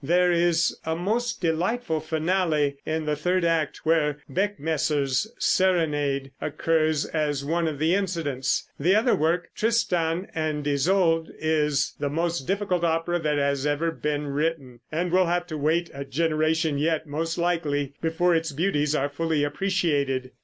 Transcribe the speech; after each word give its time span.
There 0.03 0.31
is 0.31 0.75
a 0.83 0.95
most 0.95 1.41
delightful 1.41 1.99
finale 1.99 2.77
in 2.87 3.05
the 3.05 3.15
third 3.15 3.45
act, 3.45 3.81
where 3.83 4.17
Beckmesser's 4.27 5.31
serenade 5.37 6.31
occurs 6.41 7.05
as 7.05 7.45
one 7.45 7.67
of 7.67 7.77
the 7.77 7.93
incidents. 7.93 8.67
The 8.79 8.95
other 8.95 9.13
work, 9.13 9.49
"Tristan 9.55 10.27
and 10.33 10.65
Isolde," 10.67 11.29
is 11.39 11.93
the 11.99 12.09
most 12.09 12.47
difficult 12.47 12.83
opera 12.83 13.19
that 13.19 13.37
has 13.37 13.67
ever 13.67 13.91
been 13.91 14.25
written, 14.25 14.79
and 14.91 15.11
will 15.11 15.27
have 15.27 15.45
to 15.45 15.57
wait 15.59 15.91
a 15.93 16.03
generation 16.03 16.79
yet, 16.79 17.05
most 17.05 17.37
likely, 17.37 17.93
before 18.01 18.33
its 18.33 18.51
beauties 18.51 18.95
are 18.95 19.07
fully 19.07 19.43
appreciated. 19.43 20.31